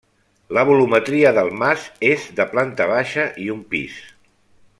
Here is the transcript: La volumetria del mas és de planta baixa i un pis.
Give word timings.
La 0.57 0.61
volumetria 0.69 1.33
del 1.39 1.51
mas 1.63 1.85
és 2.09 2.25
de 2.41 2.49
planta 2.55 2.89
baixa 2.95 3.27
i 3.45 3.47
un 3.59 3.61
pis. 3.75 4.03